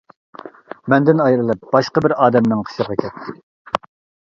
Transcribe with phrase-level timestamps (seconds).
[0.93, 3.39] مەندىن ئايرىلىپ، باشقا بىر ئادەمنىڭ قېشىغا كەتتى.